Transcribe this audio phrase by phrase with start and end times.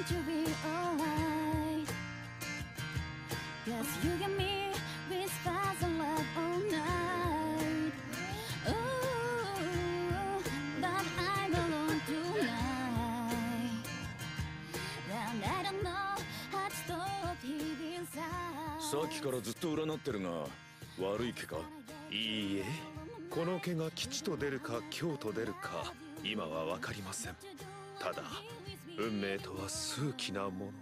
[0.00, 1.86] going to be alright
[3.66, 4.72] Cause you got me
[5.10, 7.92] whispers of love all night
[8.68, 8.72] Ooh,
[10.80, 12.50] but I'm alone tonight
[15.12, 16.14] And I don't know
[16.50, 20.30] how to stop deep inside さっきからずっと占ってるが
[20.98, 21.56] 悪い毛か
[22.10, 22.64] いいえ
[23.30, 25.92] この毛が吉と出るか凶と出るか
[26.24, 27.36] 今は分かりません。
[28.00, 28.22] ただ
[28.98, 30.72] 運命とは数奇なもの。